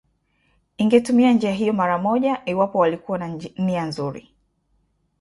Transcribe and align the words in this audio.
ingetumia 0.77 1.33
njia 1.33 1.51
hiyo 1.53 1.73
mara 1.73 1.97
moja 1.97 2.41
iwapo 2.45 2.77
walikuwa 2.79 3.17
na 3.17 3.27
nia 3.57 3.85
nzuri 3.85 4.29